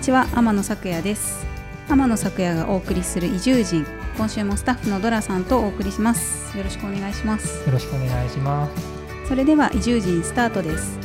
[0.00, 0.26] にちは。
[0.34, 1.44] 天野咲也です。
[1.86, 3.84] 天野咲也がお送りする移住人。
[4.16, 6.56] 今週もスタッフのドラさんとお送りします。
[6.56, 7.66] よろしくお願いします。
[7.66, 9.28] よろしくお願いします。
[9.28, 10.98] それでは移住人スタートです。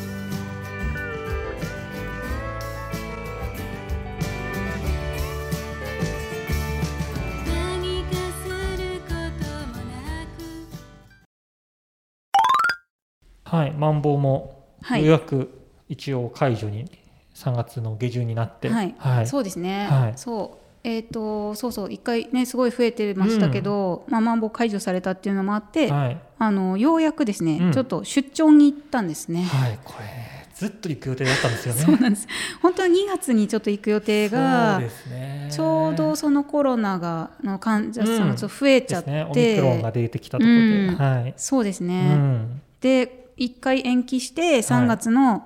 [13.43, 13.71] はい。
[13.73, 15.05] マンボウもはい。
[15.05, 15.51] ようやく
[15.89, 16.89] 一応解除に
[17.35, 18.69] 3月の下旬になって。
[18.69, 19.27] はい、はい。
[19.27, 20.13] そうですね、はい。
[20.15, 20.65] そう。
[20.83, 26.17] えっ、とそうそう一回ねすごい増えてましたけど、まあマンボウ解除されたっていうのもあって、はい。
[26.37, 27.71] あのようやくですね、うん。
[27.71, 29.43] ちょっと出張に行ったんですね。
[29.43, 29.79] はい。
[29.83, 30.05] これ
[30.53, 31.81] ずっと行く予定だったんですよね。
[31.81, 32.27] そうなんです。
[32.61, 35.49] 本当は2月にちょっと行く予定そうがですね。
[35.51, 39.27] ちょうどそのコロナがの患者さんがちょっと増えちゃって、ですね。
[39.29, 40.95] オミクロンが出てきたところで、うん。
[40.95, 45.45] はい、そうですうね、ん、で1回延期して3月の、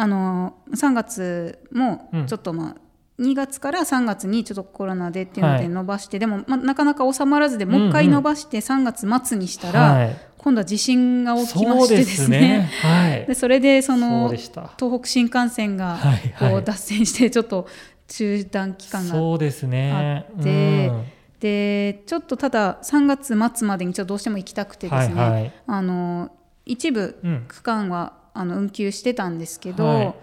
[0.00, 2.26] あの3月もうん。
[2.26, 5.62] ちょっとまあ、2月から3月にちょっとコロナでっていうのはい。
[5.62, 12.16] で伸ばして、でも、まあ、なかなか収まらずでもう一回伸ばして3月末にしたら、はい、今度は地震が起きましてですね。
[12.16, 12.70] すね。
[12.80, 13.26] はい。
[13.26, 17.68] でそれでそそうの東北新幹線がはいこうはい脱線してちょっと
[18.08, 20.24] 中断期間がそうですね。
[20.32, 21.04] あってうん。
[21.40, 25.52] でちょっとただ3月末までにちょっとどうしても行きたくてですね、はいはい。
[25.66, 26.30] あの
[26.64, 27.44] 一部うん。
[27.48, 30.14] 区間はあの運休してたんですけど、はい。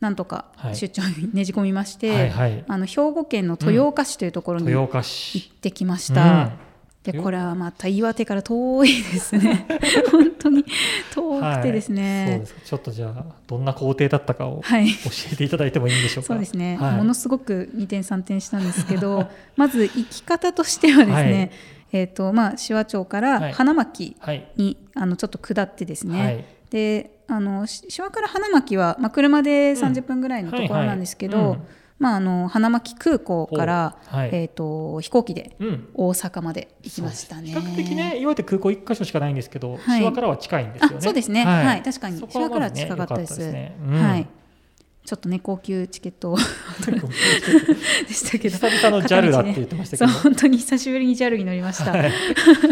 [0.00, 0.76] なんとかはい。
[0.76, 2.64] 出張にねじ込みまして、はいはい。
[2.66, 5.38] あの兵庫県の豊岡市というところに行市。
[5.38, 6.50] ってきました。
[7.04, 7.22] でうん。
[7.22, 9.66] これはまた岩手から遠いですね。
[10.10, 10.64] 本当に
[11.14, 12.54] 遠くてですね、はい、そうです。
[12.70, 14.88] ちょっとじゃあどんな工程だったかを教はい。
[15.32, 16.28] えていただいてもいいんでしょうか？
[16.28, 16.96] そうですね、はい。
[16.96, 21.50] ものすごく2点3点したんですけど まず行き方としてはですね、はい。
[21.92, 23.52] えーとまあ、紫波町からはい。
[23.52, 24.48] 花巻はい。
[24.56, 31.58] に、あのちょっと下ってですね、はいであのし紫波から花巻は、まあ、車で30分ぐらいのところなんですけど、
[31.98, 34.30] まあ、あの花巻空港から、はい。
[34.32, 35.88] えー、と飛行機でうん。
[35.92, 37.52] 大阪まで行きましたね。
[37.52, 37.76] そうです。
[37.76, 40.00] 比較的ね岩手空港1箇所しかないんですけど、はい。
[40.00, 40.96] 手話からは近いんですよね。
[40.96, 41.44] あそうですね。
[41.44, 41.82] はい。
[41.82, 42.18] 確かに。
[42.20, 43.40] ね手話からは近かったです。
[43.40, 43.76] 良ね。
[43.86, 44.02] うん。
[44.02, 44.26] はい、
[45.04, 46.36] ちょっとね高級チケット
[48.06, 48.56] でしたけど。
[48.56, 52.12] 久々の JAL だって言ってましたけど、そう本当に久しぶりに JAL に乗りました、は い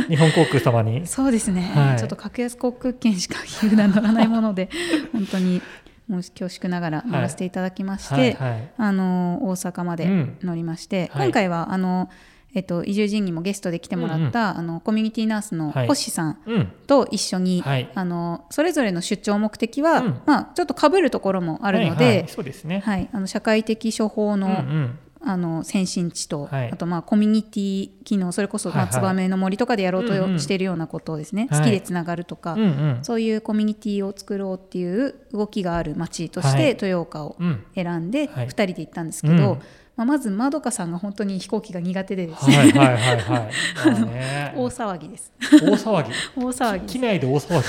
[0.08, 1.06] 日本航空様に。
[1.06, 1.98] そうですね、はい。
[1.98, 4.70] ちょっと格安航空券しか普段乗らないもので
[5.12, 5.60] 本当に
[6.08, 8.36] もう恐縮ながら乗らせていただきまして、
[8.76, 10.36] あの大阪までうん。
[10.42, 11.26] 乗りまして、はい。
[11.26, 12.10] 今回はあの、
[12.52, 15.86] えっと、移住人にもゲストで来てもらった、あのコミュニティナースのはい。
[15.86, 16.72] 星さんうん。
[16.86, 17.90] と一緒に、はい。
[17.94, 20.20] あのそれぞれの出張目的は、うん。
[20.26, 22.28] まあ、ちょっとかぶるところもあるので、はいはい。
[22.28, 24.98] そうですね、はい、あの社会的処方の,、うんうん。
[25.22, 26.72] あの先進地と、はい。
[26.72, 28.94] あとまあコミュニティ機能それこそまあはい。
[28.94, 31.60] はい燕の森とかでやろううんうんとしているようなことをですね、はい。
[31.60, 32.98] 好きでつながるとか、うんうん。
[33.02, 36.68] そういうコミュニティを作ろうっていう動きがある町として、はい。
[36.70, 37.64] 豊岡をうん。
[37.76, 38.48] 選んではい。
[38.48, 39.58] 2人で行ったんですけど、うん
[40.00, 44.56] まあ、まずまどかさんが本当に飛行機が苦手でですね、はいはいはいはい。
[44.56, 45.30] 大騒ぎです。
[45.38, 46.10] 大騒ぎ？
[46.42, 47.66] 大騒ぎ機内で大騒ぎ？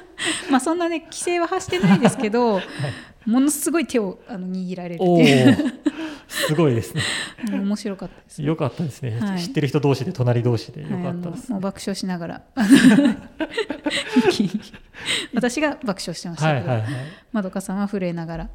[0.50, 2.62] まあそんなね規制は発してないですけど、
[3.26, 5.56] ものすごい手をあの握られるって
[6.26, 7.02] すごいですね。
[7.52, 8.42] 面白かったです。
[8.42, 9.40] よかったですね、はい。
[9.42, 10.80] 知ってる人同士で隣同士で。
[10.80, 12.42] よはい、あのかったです、もう爆笑しながら
[15.36, 17.02] 私が爆笑してましたけど、はいはいはい。
[17.32, 18.48] まどかさんは震えながら。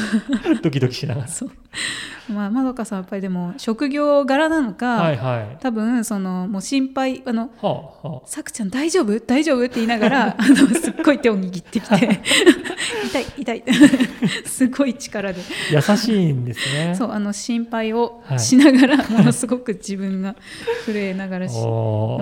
[0.62, 1.28] ドキドキしながら。
[1.28, 1.50] そう。
[2.32, 5.56] まあまどかさんはやっぱりでも職業柄なのか、はいはい。
[5.60, 9.18] 多分そのもう心配あのはあはさくちゃん大丈夫？
[9.20, 9.64] 大丈夫？
[9.64, 12.20] って言いながらあのすっごい手を握ってきて
[13.06, 13.64] 痛い痛い。
[14.46, 15.40] すごい力で。
[15.40, 16.94] あ優しいんですね。
[16.94, 18.40] そうあの心配をはい。
[18.40, 20.36] しながら、ものすごく自分が
[20.86, 21.62] 震えながらしや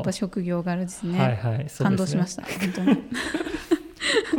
[0.00, 1.58] っぱ職業柄ですね、はいはい。
[1.58, 1.66] ね。
[1.78, 2.42] 感動しました。
[2.42, 2.98] 本当に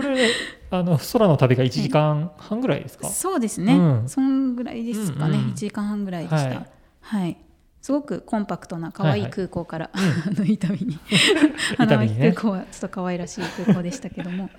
[0.01, 0.29] これ
[0.69, 4.09] あの空の旅が1時間半ぐらいですか、そうですね、うん。
[4.09, 5.51] そんぐらいですかね、うんうん。
[5.51, 6.49] 1時間半ぐらいでした。
[6.49, 6.65] は
[7.01, 7.31] はい。
[7.31, 7.37] い、
[7.81, 10.99] すごくコンパクトな可愛い空港から、はいはいあの伊丹に。
[11.73, 14.49] 伊花巻空港はちょっと可愛らしい空港でしたけども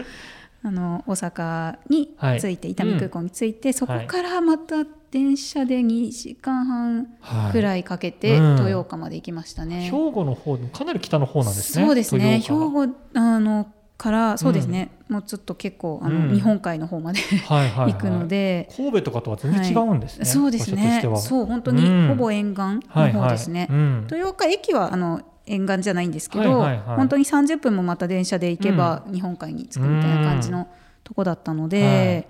[0.65, 8.51] あの大阪に着いて、伊丹空港に着いて、そこからまた電車で2時間半はいくらいかけてうん。
[8.59, 9.91] 豊岡まで行きましたね。
[9.91, 11.85] 兵庫の方かなり北の方なんですね。
[11.85, 12.41] そうですね。
[12.41, 13.67] 兵庫あの
[14.03, 16.35] からそうですね、もうちょっと結構あの、うん。
[16.35, 17.93] 日本海の方まではいはいはい。
[17.95, 21.01] 行くので、神戸とかとは全然違うんですね、そうですね。
[21.19, 22.09] そう本当にうん。
[22.09, 23.13] ほぼ沿岸のはいはい。
[23.13, 26.97] 方ですね、うん豊岡駅はあの沿岸じゃないんですけど、はいはいはい。
[26.97, 30.67] 本当に30分もまた電車で行けば日本海に着くみたいな感じの
[31.05, 32.29] とこだったので、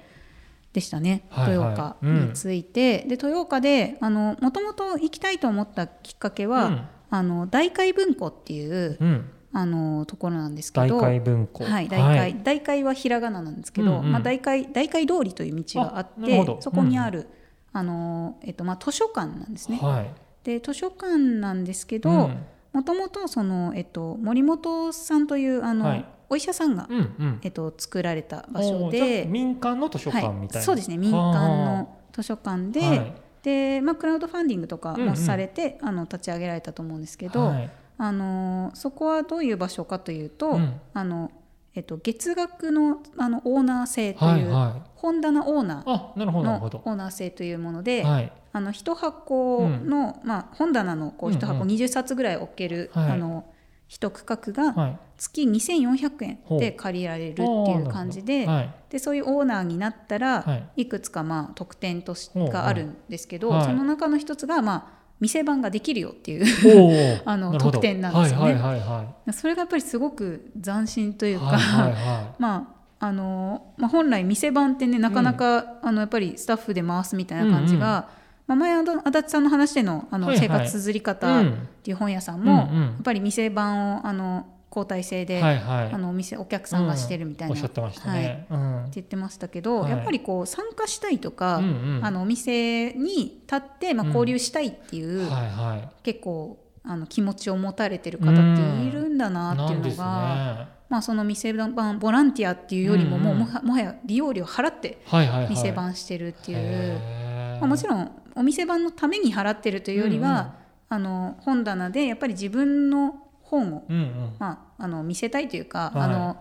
[0.75, 1.73] でしたね、はいはい。
[1.73, 6.81] 豊岡に着いて、で豊岡でもともと行きたいと思ったきっかけは、うん。
[7.09, 11.65] あの大海文庫っていう、うんあのところなんですけど大海文庫。
[11.65, 14.13] はい、大海、大海はひらがななんですけど、うんうん。
[14.13, 17.29] まあ、大海大海通りという道があってそこにある、
[17.73, 19.79] あの、えっとまあ、図書館なんですね。
[19.79, 20.11] はい。
[20.45, 22.39] で図書館なんですけどうん。
[22.73, 26.05] もともとその、えっと、森本さんというあの、はい。
[26.31, 27.41] お医者さんが、うんうん。
[27.43, 33.13] えっと、作られた場所で、民間の図書館みたいな、はい、そうですね民間の図書館で,、はい。
[33.43, 35.09] でまあ、クラウドファンディングとかうんうん。
[35.11, 37.71] もされて、あの立ち上げられたと思うんですけど、はい
[38.03, 40.81] あのそこはどういう場所かというと、うん。
[40.93, 41.31] あの
[41.75, 44.91] えっと、月額のあのオーナー制という、はいはい。
[44.97, 46.83] 本棚オーナーのど。
[46.85, 48.33] オーナー制というもので、はい。
[48.53, 51.39] あの一箱の、まあ、本棚のこううんうん。
[51.39, 53.11] 一箱20冊ぐらい置ける、はい。
[53.13, 53.45] あの
[53.87, 54.99] 一区画がはい。
[55.19, 57.47] 月2400円で借りられるってい
[57.83, 58.75] う感じで,、はい。
[58.91, 60.83] でそういうオーナーになったら、はい。
[60.83, 63.65] い、くつかまあ特典としがあるんですけど、はい。
[63.65, 68.55] その中の一つが、まあ、店番ができるよっていう あの特典なんですよね。
[68.55, 78.09] はいはいそれがやっぱりすごく斬新というか、はいはいは まああのまあ、本来店番ってねなかなか、あのやっぱりスタッフで回すみたいな感じが、
[78.47, 82.83] まあ、前あの足立さんの話でのあの、生活綴りい方っうんていう本屋さんも、うんうん。
[82.85, 85.93] やっぱり店番をあの交代制で、はいはい。
[85.93, 89.91] あのお店お客さんがしてるみたいな、おっしゃってましたはい、ってね、うん言ってましたけど、はい。
[89.91, 92.01] やっぱりこう参加したいとか、うんうん。
[92.03, 94.13] あのお店に立って、まあ、うん。
[94.13, 95.89] 交流したいっていう、はいはい。
[96.03, 98.41] 結構あの気持ちを持たれてる方って
[98.85, 100.57] いるんだなっていうのが。
[100.67, 100.83] ね。
[100.89, 103.39] まあ、その店番ボランティアっていうよりもうんうん。
[103.39, 105.51] もうもはもはや利用料払ってはいはいはい。
[105.51, 107.61] 店番してるっていう、へー。
[107.61, 110.55] まあ、もちろんお店番のために払ってるというよりは、
[110.89, 113.15] あの本棚でやっぱり自分の
[113.53, 114.37] 本を、うんうん。
[114.39, 116.03] まあ、あの見せたいというか、はい。
[116.05, 116.37] あの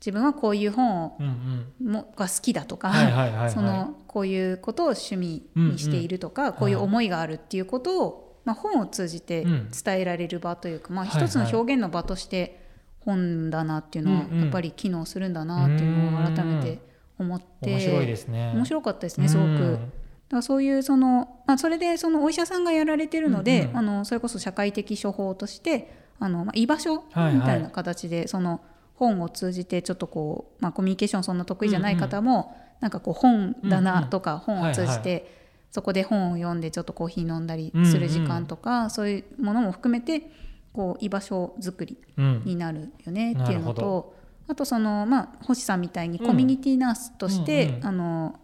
[0.00, 1.92] 自分はこういう本をうんうん。
[1.92, 3.50] もが好きだとか、はいはいはいはい。
[3.50, 9.70] そのこういうことを趣味にしているとか、こういう思いがあるっていうことを、まあ、本を通じてうん。
[9.70, 12.62] 伝えられる場というか、まあ、一つの表現の場として
[13.00, 14.40] 本棚っていうのはうんうん。
[14.42, 16.80] やっぱり機能するんだなっていうのを改めて
[17.18, 18.52] 思って面白いですね。
[18.54, 19.48] 面白かったですねすごく。
[19.48, 19.72] うん。
[19.74, 19.90] だか
[20.36, 23.76] らそういうその、まあ、それでそのお医者さんがやられてるので、うんうん。
[23.76, 27.46] あのそれこそ社会的処方としてあの、まあ、居場所みはいはい。
[27.46, 28.60] たいな形で、その
[28.94, 35.24] 本を通じてちょっとこう、まあ、コミュニケーションそんな得意じゃない方も、なんかこう本棚とか本を通じて、はい
[35.72, 40.30] そこで本を読んでちょっとコーヒー飲んだりする時間とか、そういうものも含めて
[40.74, 42.42] こう居場所づくりうん。
[42.44, 44.14] になるよねっていうのなるほと
[44.48, 47.86] あとその、まあ、星さんみたいにコミュニティナースとして、うんうんうん。
[47.86, 48.40] あの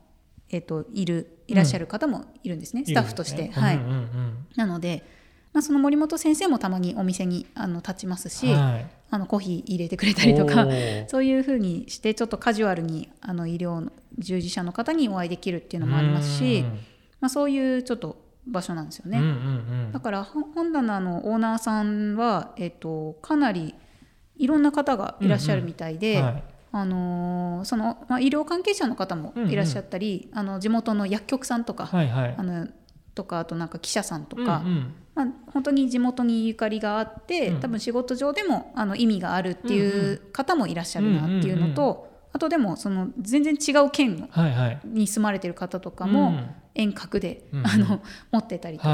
[0.51, 3.51] えー、といるいらっしゃる方もいるんですね、スタッフとして。
[3.51, 3.77] はい。
[3.77, 4.47] うんうん。
[4.57, 5.05] なので、
[5.59, 8.87] まあ、その森本先生もたまにお店にあの立ちますうし、んはい。
[9.11, 10.69] あのコーヒー入れてくれたりとか
[11.09, 16.63] そういうふうにしてちょっとカジュアルにあの医療の従事者の方にお会いできるっていうのもありますし、
[17.21, 19.19] まあ、そういうちょっと場所なんですよね。
[19.19, 19.33] うんうんう
[19.89, 19.93] ん。
[19.93, 23.75] だからほ本棚のオーナーさんは、えっとかなり
[24.37, 26.43] いろんな方がいらっしゃるみたいで、はい。
[26.71, 32.35] あのーそのまあ、医療関係者の方もいらっしゃったり、あの地元の薬局さんとか、はいはい。
[32.37, 32.69] あの
[33.19, 34.95] とかあとなんか記者さんとか、うんうん。
[35.17, 37.61] まあ、本当に地元にゆかりがあって、うん。
[37.61, 44.29] 多分仕事上でもあの意味があるっていう方もいらっしゃるなっていうのと、あとでもその全然違う県
[44.85, 46.55] に住まれてる方とかうもん。
[46.77, 48.01] 遠隔で、あの
[48.31, 48.93] 持ってたりとか、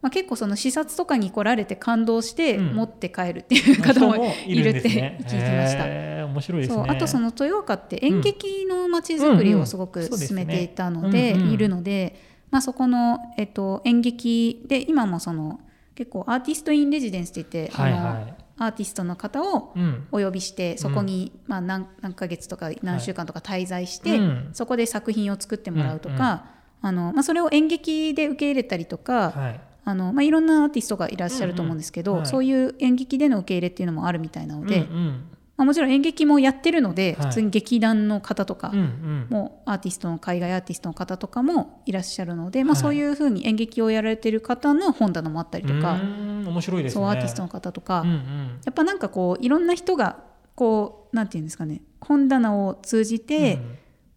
[0.00, 2.74] まあ、結構その視察とかに来られて感動してうん。
[2.74, 5.84] 持って帰るっていう方も人いるって聞きました。
[6.24, 6.76] 面白いですね。
[6.76, 12.16] そうあとその豊岡って演劇の街づくりをすごく進めていたので、いるので、
[12.56, 15.60] まあ、そこの、えっと、演劇で今もその
[15.94, 20.08] 結構アーティスト・イン・レジデンスって言って、はいあのはいアーティストの方をうん。
[20.10, 24.48] お呼びしてそこに、まあ、何何ヶ月とか何週間とか滞在して、うん。
[24.54, 26.46] そこで作品を作ってもらうとうんか、
[26.80, 29.60] あのまあ、それを演劇で受け入れたりとか、はい。
[29.84, 32.22] あのまあ、いろんなアーティストがいらっしゃると思うんですけど、うんうん。
[32.22, 32.30] はい。
[32.30, 35.24] そういう演劇での受け入れっていうのもあるみたいなので、うんうん
[35.56, 37.28] まあ、もちろん演劇もやってるので、はい。
[37.28, 39.26] 普通に劇団の方とかうんうん。
[39.30, 47.02] もアーティストの海外アーティストの方とかもいらっしゃるので、まあ、はいそういうふうに演劇をやられてる方の本棚もあったりとか、面白いですね。
[47.02, 48.60] そうアーティストの方とか、うんうん。
[48.64, 53.75] やっぱなんかこういろんな人がこうなんていうんですかね本棚を通じて、うん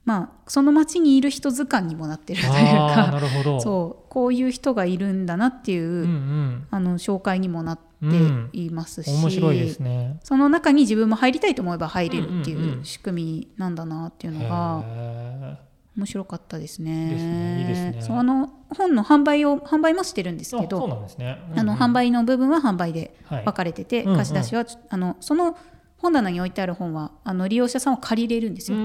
[0.09, 3.13] まあ、その町にいる人図鑑にもなってるというか
[3.61, 6.67] そうこういう人がいるんだなっていう、うんうん。
[6.71, 10.19] あの紹介にもなっていますし、面白いですね。
[10.23, 12.79] その中に自分も入りたいと思えば入れるってうんうんうん。
[12.79, 15.57] いう仕組みなんだなっていうのがへ
[15.95, 17.11] 面白かったですね。
[17.11, 17.59] ですね。
[17.59, 18.01] いいですね。
[18.01, 21.07] そうあの本の販売を販売もしてるんですけど、
[21.55, 24.17] あの販売の部分は販売ではい分かれてて、うんうん。
[24.17, 25.55] 貸し出しはちょあのその
[26.01, 28.77] 本棚に置いてある本はあの利用者さんを借りれるんですよ。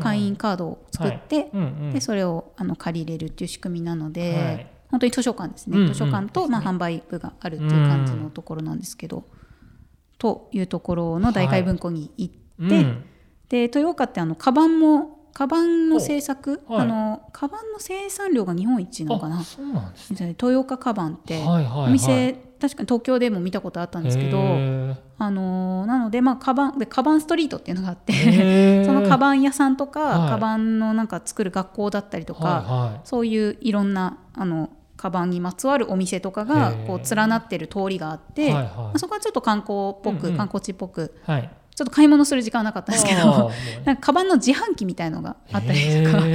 [0.00, 1.92] 会員カードを作って、うんうん。
[1.92, 4.66] でそれをあの借りれるっていう仕組みなので、はい。
[4.90, 5.92] 本当に図書館ですね、うんうん。
[5.92, 9.24] 図書館と、まあ、販売部があるっていう感じのところなんですけど、
[10.18, 13.04] というところの大会文庫に行って、うん。
[13.48, 16.80] で豊岡ってあのカバンもカバンの製作、はい。
[16.82, 19.40] あのカバンの生産量が日本一なのかな。
[19.40, 20.16] あそうなんですね。
[20.20, 21.88] で豊岡カバンって、はいはいはい。
[21.88, 24.38] お店確かに東京でも見たことあったんですけど、
[25.18, 30.30] あのなのでまあカバンでカバンストリートっていうのがあって、 そのカバン屋さんとか、はい。
[30.30, 33.00] カバンのなんか作る学校だったりとか、はいはい。
[33.02, 38.64] そういういろんなあのカバンにまつわるお店とかがこう連なってる通りがあって、はいはい。
[38.64, 40.36] まあそこはちょっと観光っぽく、うんうん。
[40.36, 41.50] 観光地っぽくはい。
[41.74, 43.50] ちょっと買い物する時間はなかったんですけど
[43.84, 46.24] なんかカバンの自販機みたいのがあったりとか。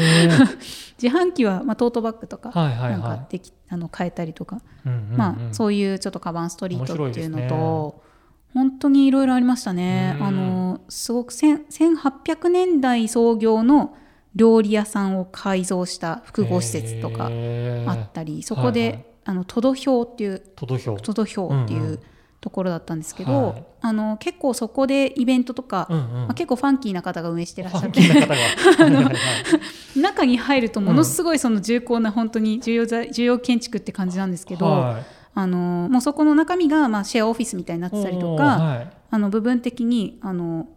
[1.02, 4.62] 自販機はまあトートバッグとかなんはかできあの買えたりとか、
[5.16, 8.02] まあそういうちょっとカバンストリートっていうのと、
[8.54, 10.18] 本当にいろいろありましたね。
[10.20, 13.96] うんあのすごく千1800年代創業の
[14.36, 17.30] 料理屋さんを改造した複合施設とか
[17.88, 19.06] あったり、そこで、はいはい。
[19.26, 21.02] あのトドヒョウっていうトドヒョウ。
[21.02, 22.00] トドヒョウっていう
[22.42, 23.64] ところだったんですけど、はい。
[23.82, 26.14] あの結構そこでイベントとか、うんうん。
[26.14, 28.02] まあ、結構ファンキーな方が運営してらっしゃって
[30.00, 35.06] 中に入るとものすごいその重厚な本当に重要材重要建築って感じなんですけど、はい。
[35.36, 38.88] あのもうそこの中身がまあシェアオフィスみたいになってたりとか、はい。
[39.12, 40.68] あの部分的にあの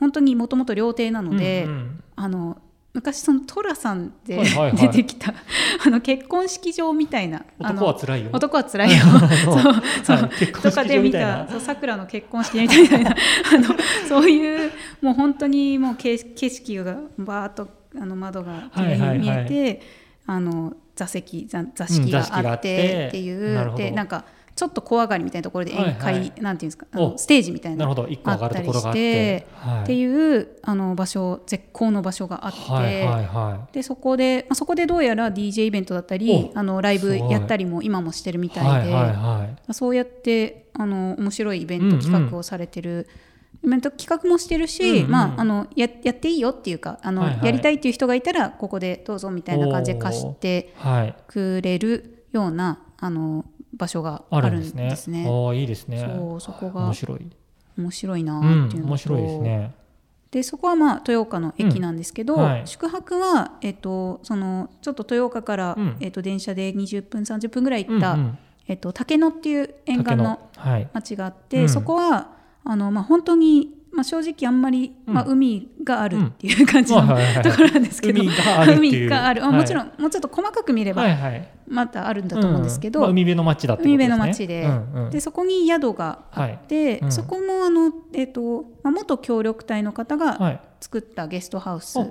[0.00, 2.02] 本当にもともと料亭なので、うんうん。
[2.16, 2.56] あの
[2.94, 4.76] 昔その寅さんで、はいはいはい。
[4.76, 5.34] 出てきた
[5.84, 8.30] あの結婚式場みたいなあの男は辛いよ。
[8.32, 8.96] 男は辛いよ。
[9.44, 9.74] そう
[10.04, 10.30] そう。
[10.38, 13.74] 結婚式とかで見たそうさくらの結婚式みたいなあの
[14.08, 14.70] そういう
[15.02, 17.68] もう本当にもう景景色がバーッと
[18.00, 19.80] あの窓が綺麗に見えて、
[20.26, 24.24] あの座席座座敷があっててっていう、なるほどでなんか
[24.56, 26.20] ちょっと小上がりみたいなところで宴会、はい。
[26.20, 28.08] はいなんていうんですかあのおステージみたいななるほど。
[28.08, 29.46] 一個上があったりして
[29.82, 38.50] っていうあの場所絶好の場所があって、はいはいはでそこで、まあ、そこでどうやら DJ イベントだったりおあのライブやったりも今もしてるみい。
[38.50, 39.74] たいで、はいはいはい。
[39.74, 43.08] そうやってあの面白いイベントうんうん企画をされてる、
[43.64, 47.46] イベント企画もしてるし、うんうんまあ、あのややっていいよっていうかあの、はいはい。
[47.46, 51.14] やりたいっていう人がいたらここでどうぞみたいな感じで貸してはい。
[51.26, 53.44] くれるようなあの
[53.76, 55.24] 場所がああるんでですすね。
[55.24, 55.28] ね。
[55.28, 55.98] おーいいですね。
[55.98, 57.26] そうそこが面白い。
[57.76, 59.74] 面白いなうんっていうのと、面白いですね。
[60.30, 70.88] でそこはまあ豊岡の駅なんですけど、うんはい宿泊は、えっとそのちょっと豊岡から、うんえっと電車で20分30分ぐらい行った、うんうんえっと竹野っていう沿岸竹のはい。
[70.92, 72.32] 町があって、うんそこは
[72.64, 81.48] あの、まあ、本当に、まあ、正直あんまり、まあ、うん海があるっていう感じの、はいはいはいところなんですけど海があるあもちろん、もうちょっと細かく見ればはいはい。
[81.66, 84.14] またあるんだと思うんですけど、うんまあ海辺の町だってことですね。
[84.14, 84.68] 海辺の町でう
[85.00, 90.60] んうんでそこに宿があって、うんそこもあの、えっとまあ、元協力隊の方がはい。
[90.80, 92.06] 作ったゲストハウスあ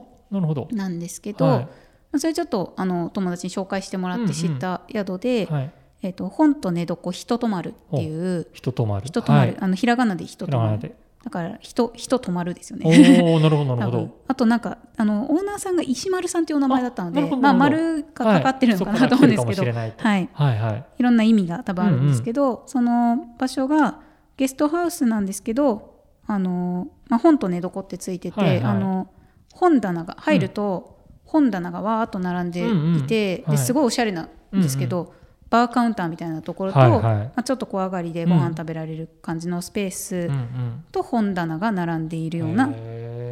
[0.72, 1.68] なんですけど、はいま
[2.14, 5.72] あそれちょっとあの友達に紹介してもらって知った宿で、はい。
[6.02, 9.06] えっと本と寝床人泊まるっていう人泊まる。
[9.06, 11.03] 人泊まる、はいあのひらがなで人泊まるひらがなで。
[11.24, 13.22] だから人人泊まるですよおね。
[13.24, 14.24] お、なるほどなるほど。
[14.27, 20.86] あとなんかあのオーナーさんが石丸さんというお名前だったのでまあ丸がかかってるのかなと思うんですけど、はいはい、はいはい。
[21.00, 24.01] いろんな意味が多分あるんですけど、その場所が
[24.36, 25.94] ゲストハウスなんですけど
[26.25, 28.63] あの、まあ、本と寝床ってついてて、はいはい。
[28.63, 29.10] あの
[29.53, 32.94] 本棚が入ると、本棚がわーっと並んでいて、うんうん。
[33.00, 33.58] はい。
[33.58, 35.13] ですごいおしゃれなんですけど、
[35.54, 37.02] バーカウンターみたいなところと、はいはい。
[37.02, 40.32] まあ、ちょっと小上がりでご飯食べられる感じのスペース。
[40.92, 42.70] と本棚が並んでいるような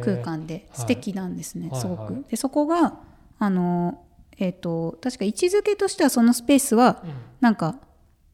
[0.04, 2.24] 空間で素敵なんですね、はいすごく。
[2.30, 2.94] でそこが
[3.40, 4.04] あの、
[4.38, 7.10] えー、と確か位置づけとしてはそのスペースはうん。
[7.40, 7.74] なんか、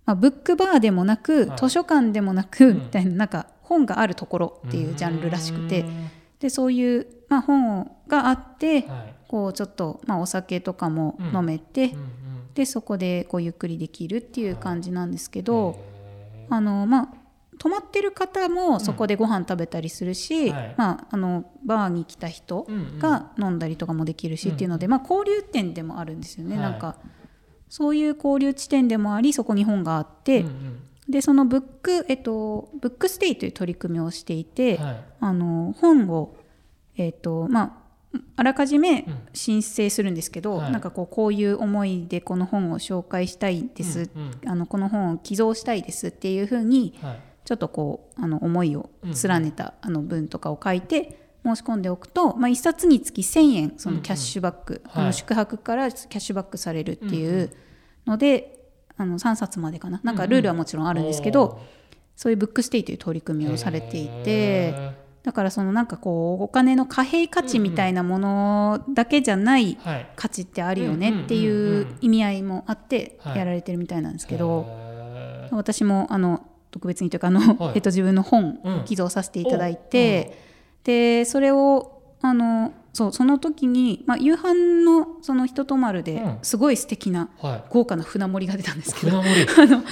[0.04, 1.58] まあ、ブックバーでもなく、はい。
[1.58, 2.74] 図書館でもなく、うん。
[2.74, 5.80] みたいななんか本があるところっていうジャンルらしくて。
[5.80, 9.14] うんでそういう、まあ、本があってはい。
[9.28, 12.10] こうちょっと、まあ、お酒とかも飲めて、うんうん
[12.58, 15.78] でそこでこうゆっくりできるっていう感じなんですけど、
[16.34, 17.08] へあのまあ
[17.56, 20.74] 泊まってる方もそこでご飯食べたりするし、はい。
[20.76, 22.66] まあ、あのバーに来た人
[22.98, 26.70] が飲んだりとかもできるしっていうので、まあ、交流点でもあるんですよね、はい。
[26.72, 26.96] なんか
[27.68, 30.82] そういう交流地点でもありそこに本があって、うんうん。
[31.08, 35.04] でそのブック、えっと、ブックステイという取り組みをしていて、はい。
[35.20, 36.34] あの本を、
[36.96, 37.77] えっとまあ、
[38.36, 39.18] あらかじめうん。
[39.34, 40.72] 申請するんですけど、はい。
[40.72, 47.20] なんかこうこういう思いでこの本を紹介したいです、うんうんあのこの本を寄贈したいですっていうふうにはい。
[47.44, 57.50] ちょっとこうあの思いを連ねたあの文とかを書いて申し込んでおくと、まあ、1冊につき1000円そのキャッシュバック、あのうんうんはい宿泊からキャッシュバックされるっていう
[58.06, 58.58] ので、
[58.98, 60.00] あの3冊までかな。
[60.02, 61.58] なんかルールはもちろんあるんですけど、
[62.16, 69.76] そういうブックステイという取り組みをされていてへだからそのなんかこうお金の貨幣価値みたいなものだけじゃない
[70.16, 74.88] 価値ってあるよねっていう意味合いもあってはいやられてるみたいなんですけど。
[75.50, 77.72] 私もあの特別にというかあの、はい。
[77.76, 80.38] えっと、自分の本うん寄贈させていただいて、
[80.84, 86.38] でそれをあのそうその時に、まあ、夕飯のそのひととまるでうん。
[86.42, 87.64] すごい素敵なはい。
[87.70, 89.82] 豪華な船盛りが出たんですけど、 あの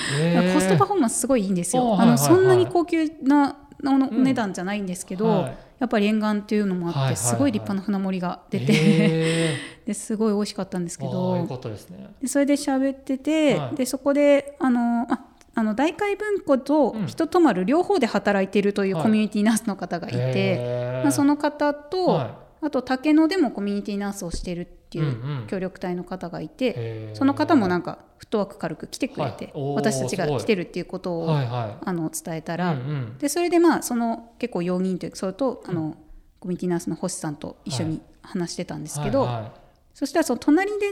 [0.54, 1.98] コストパフォーマンスすごいいいんですよ。
[1.98, 5.56] あのそんなに高級なのお値段じゃないんですけど、はい。
[5.78, 9.56] やっぱり沿岸っていうのもあって、はいはいはいすごい立派な船盛りが出て、へ
[9.86, 12.08] ですごい美味しかったんですーけどですね。
[12.20, 13.76] でそれで喋ってて、はい。
[13.76, 15.20] でそこであのあ
[15.54, 19.04] あの大海文庫とうん人とまる両方で働いているというはい。
[19.04, 25.46] コミュニティナースの方がいて、まあ、その方と、はあと竹野でもコミュニティナースをしているっていううんうん。
[25.46, 27.16] 協力隊の方がいて、へー。
[27.16, 29.74] その方もなんかフットワーク軽く来てくれて、はい。
[29.74, 33.18] 私たちが来てるっていうことを、はいはあの伝えたいら、うんうん。
[33.18, 35.96] でそれでまあその結構容認というかそれとあの、
[36.40, 39.66] コミュニティナースの星さんと一緒に話してたんですけど、はいはい
[39.96, 40.88] そしたらその隣で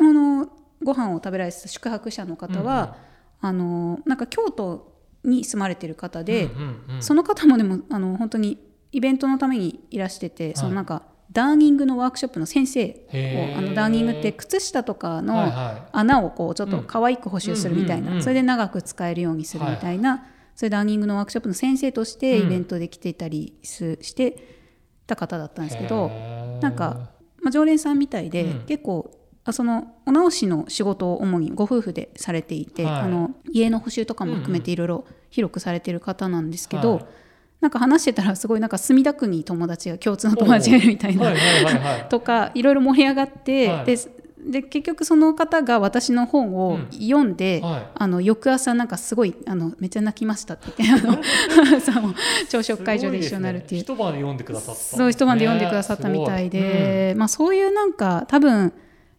[0.00, 0.48] あの
[0.80, 2.96] ご飯を食べられてた宿泊者の方は、
[3.40, 7.02] あのなんか京都に住まれてる方で、うんうんうん。
[7.02, 8.58] その方もでもあの本当に
[8.92, 11.02] イベントのためにいらしてて、そのなんか
[11.32, 12.84] ダーニングのワークショップの先生
[13.54, 15.52] をあのダーニングって靴下とかの、
[15.92, 24.56] 穴をこうちょっと可愛く補修するみたいな、それで長く使えるようにするみたいな、そういうダーニングのワークショップの先生としてイベントで来ていたりすして
[25.06, 26.08] た方だったんですけど、
[26.62, 27.10] なんか、
[27.42, 28.66] まあ、常連さんみたいで、うん。
[28.66, 29.10] 結構
[29.44, 32.94] あそのお直しの仕事を主にご夫婦でされていて、はい。
[33.02, 37.04] あの家の補修とかも含めていろいろ広くされてる方なんですけど、はい
[37.60, 42.08] なんか話してたらすごいなんか墨田区に友達が共通の友達がいるみたいなはいはいはいはい。
[42.08, 43.84] とかいろいろ盛り上がって、はい。
[43.86, 43.96] で
[44.46, 47.86] で結局その方が私の本を読んで、はい。
[47.94, 50.82] あの翌朝なんかすごいあのめっちゃ泣きましたって。
[50.82, 52.14] 言ってあの
[52.48, 53.80] 朝食会場で一緒になるっていう。
[53.80, 53.84] ね。
[53.84, 54.80] 一晩で読んでくださった。
[54.80, 58.72] そう一晩で読んでくださったみたいで、まあ、そういうなんか多分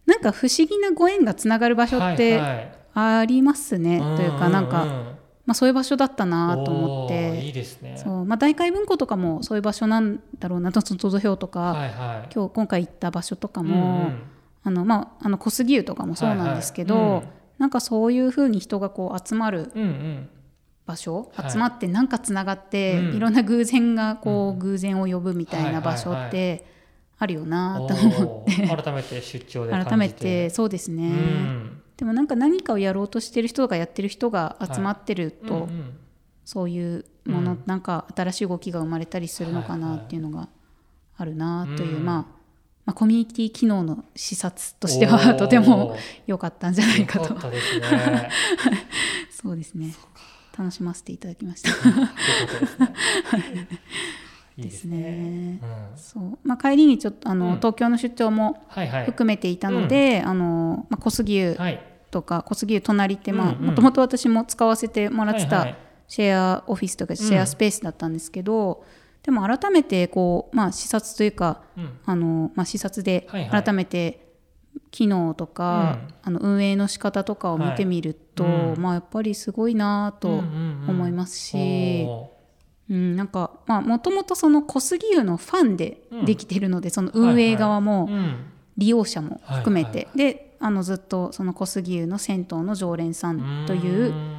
[0.06, 2.78] なんか不思議なご縁がつながる場所ってはいはい。
[3.00, 5.17] ありますね、というかなんか、う
[5.48, 7.98] まあ、そういう場所だったなと思っおーいていですね。
[7.98, 12.30] そう、まあ、大海文庫とかもそういう場所なんだろうなとその土俵とか、はいはい。
[12.36, 14.22] 今日今回行った場所とかうんも、うん。
[14.64, 17.22] あのまあ、あの小杉湯とかもそうなんですけど、はいはい。
[17.22, 17.28] うん。
[17.60, 20.30] なんかそういうふうに人がこう集まるうんうん。
[20.86, 21.52] 場所、はい。
[21.52, 23.16] 集まってなんかつながって、うん。
[23.16, 26.66] いろんな偶然がこう、偶然を呼ぶみたいな場所はいはいって
[27.20, 35.98] あるよなと思おー改めて出張で 改めてそうですね、うんでもなんか何かをやろうとしてる人とかやってる人が集まってると、うんうん。
[36.46, 37.64] そういうもの、うん。
[37.66, 40.48] なんか新しい動きが生まれたりするのかなっていうのが
[41.18, 42.06] あるなという、うん。
[42.06, 42.16] まあ、
[42.86, 47.34] まあコミュニティ機能の視察としてはとても良かったんじゃないかと。
[47.34, 48.30] よかね。
[49.32, 49.96] そうですね。
[50.58, 51.70] 楽しませていただきました
[54.58, 55.60] ですね。
[55.96, 56.40] そう。
[56.44, 57.56] まあ、帰りにちょっとあの、うん。
[57.58, 58.64] 東京の出張も。
[59.06, 61.82] 含めていたので、あのまあ、小杉湯はい。
[62.10, 65.76] とか小杉湯隣ってもともと私も使わせてもらってた
[66.08, 68.84] シェアオフィスとかシェアスペースだったんですけど、
[69.24, 72.00] でも改めてこう、まあ、視察というかうん。
[72.06, 74.28] あの、まあ、視察で改めて
[74.92, 78.44] 機能とか、あの運営の仕方とかを見てみると、
[78.78, 82.32] まあ、やっぱりすごいなと思いますし、お
[82.90, 88.10] うん、なんかまあもともとその小杉湯のファンでできてるので、そのー運営側も
[88.78, 94.38] 利用者も含めて、であのずっとその小杉湯の銭湯の常連さんといううん。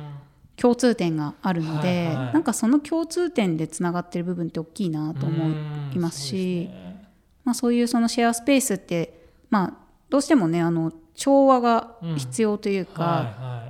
[0.60, 2.32] 共通点があるので、はいはい。
[2.34, 5.50] なんかその共通点でつながってる部分って大きいなと思
[5.94, 7.08] いますし、そうね。
[7.44, 9.74] まあ、そういうそのシェアスペースって、まあ、
[10.10, 13.62] どうしてもねあの調和が必要というか、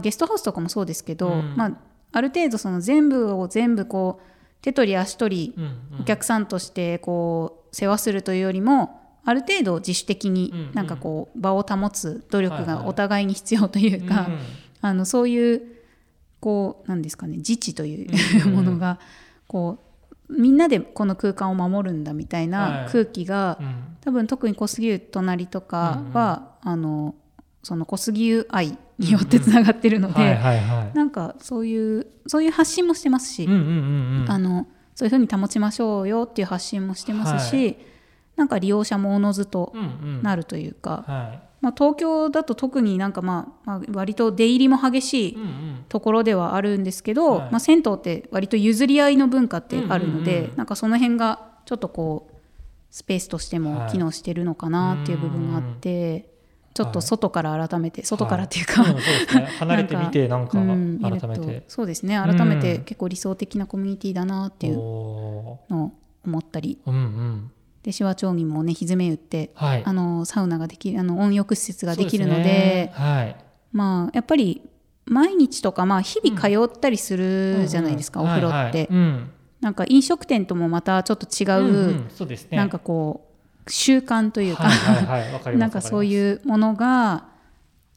[0.00, 1.56] ゲストハウスとかもそうですけど、うん。
[1.56, 1.72] まあ、
[2.12, 5.64] ある程度その全部を全部こう手取り足取り
[6.00, 14.38] お客さんとしてこう世話するというよりもある程度自主的にんなんかこう場を保つ努力がお互いに必要というか、うん
[14.82, 15.62] あのそういう
[16.40, 18.98] こうなんですかね自治といううんものが
[19.46, 19.90] こう
[20.30, 22.88] みんなでこの空間を守るんだみたいはない。
[22.90, 23.96] 空気が、うん。
[24.00, 27.14] 多分特に小杉湯隣とかは、あの
[27.62, 30.96] その小杉湯愛によってつながってるので、はいはいはい。
[30.96, 33.66] なんかそういうそういう発信もしてますし、うんうんうん
[34.22, 34.30] うん。
[34.30, 37.74] あのそういうふうに保ちましょうよっていう発信もしてますし、は
[38.36, 39.72] なんか利用者もおのずと
[40.22, 45.38] なるというか、はまあ、東京だと特になんかまあ、まあ、割と出入りも激しい
[45.88, 47.50] ところではあるんですけど、はい。
[47.50, 50.56] まあ、銭湯って割と譲り合いの文化ってあるので、うんうんうん。
[50.56, 52.36] なんかその辺がちょっとこう
[52.90, 53.92] スペースとしてもはい。
[53.92, 56.29] 機能してるのかなっていう部分があって、
[56.72, 59.46] ちょっと外から改めて、外からっていうか、はいうんそうね。
[59.58, 61.64] 離れてみてなんか改めて。
[61.68, 62.16] そうですね。
[62.16, 62.82] 改めてうん。
[62.84, 65.92] 結構理想的なコミュニティだなっていうおのを
[66.24, 66.78] 思ったり。
[66.86, 66.90] ー。
[66.90, 67.50] うんうん
[67.82, 69.82] で手話町にもねひずめ打ってはい。
[69.84, 72.92] あのサウナができるあの温浴施設ができるのでね。
[72.94, 73.36] はい。
[73.72, 74.62] まあやっぱり
[75.06, 78.86] 毎日とかまあ日々通ったりするじゃないですか、お風呂って、はいはい。
[78.90, 79.30] うん。
[79.60, 82.06] なんか飲食店ともまたちょっと違う、うんうん。
[82.10, 82.56] そうですね。
[82.56, 83.29] なんかこう
[83.68, 87.24] 習慣というか、はいはいはいわかります なんかそうういうものが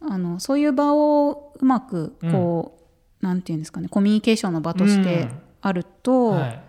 [0.01, 2.77] あのそういう場をうまくこ
[3.21, 5.29] う、なんていうんですかねコミュニケーションの場として
[5.61, 6.59] あると、はい。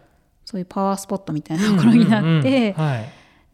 [0.45, 3.09] そういうパワースポットみたいなところになって、うんうんうんはい。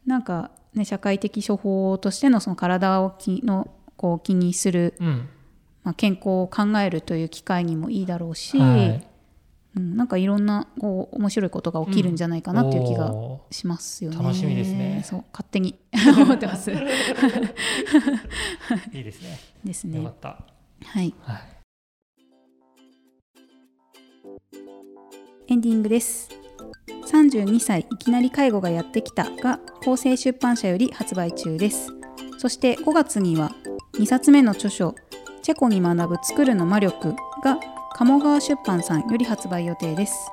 [0.07, 5.29] なんかね社会的処方としてのその体をきのこう気にする、うん。
[5.83, 9.10] まあ、健康を考えるという機会にもいいだろうし、はい
[9.77, 14.17] うん、なんかいろんなこう面白いことが起きるんじゃないかなっていう気がおしますよね。
[14.17, 15.79] 楽しみですねそう勝手に
[16.17, 16.71] 思ってます。
[16.71, 16.87] ー
[18.97, 20.11] いいですねですねよか。
[20.11, 20.45] った
[20.85, 21.15] はい。
[21.21, 21.41] はい
[25.49, 26.29] エンディングです。
[27.09, 31.89] 32歳いきなり介護がやってきたが厚生出版社より発売中です。
[32.39, 33.51] そして5月には
[33.95, 34.95] 2冊目の著書
[35.43, 37.59] チェコに学ぶ作るの魔力が
[38.01, 40.33] 鴨川出版さんより発売予定です。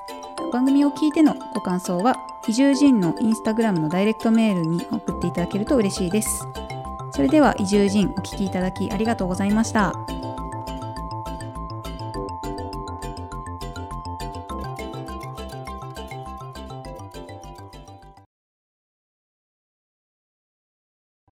[0.54, 2.16] 番組を聞いてのご感想は
[2.48, 6.48] 移住人のインスタグラムのダイレクトメールに送っていただけると嬉しいです。
[7.12, 9.92] それでは移住人お聞きいただきありがとうございました。